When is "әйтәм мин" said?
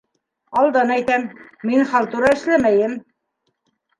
0.93-1.85